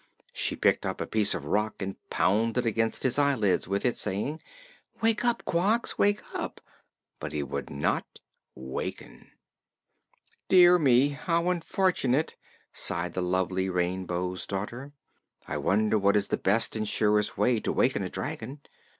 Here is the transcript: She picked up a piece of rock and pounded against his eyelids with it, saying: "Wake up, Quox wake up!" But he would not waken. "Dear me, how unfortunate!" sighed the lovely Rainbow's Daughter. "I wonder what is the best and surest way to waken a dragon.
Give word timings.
She 0.33 0.55
picked 0.55 0.83
up 0.83 0.99
a 0.99 1.05
piece 1.05 1.35
of 1.35 1.45
rock 1.45 1.79
and 1.79 1.95
pounded 2.09 2.65
against 2.65 3.03
his 3.03 3.19
eyelids 3.19 3.67
with 3.67 3.85
it, 3.85 3.95
saying: 3.99 4.41
"Wake 4.99 5.23
up, 5.23 5.43
Quox 5.45 5.95
wake 5.99 6.21
up!" 6.33 6.59
But 7.19 7.33
he 7.33 7.43
would 7.43 7.69
not 7.69 8.17
waken. 8.55 9.29
"Dear 10.47 10.79
me, 10.79 11.09
how 11.09 11.51
unfortunate!" 11.51 12.35
sighed 12.73 13.13
the 13.13 13.21
lovely 13.21 13.69
Rainbow's 13.69 14.47
Daughter. 14.47 14.93
"I 15.47 15.57
wonder 15.57 15.99
what 15.99 16.15
is 16.15 16.29
the 16.29 16.35
best 16.37 16.75
and 16.75 16.89
surest 16.89 17.37
way 17.37 17.59
to 17.59 17.71
waken 17.71 18.01
a 18.01 18.09
dragon. 18.09 18.61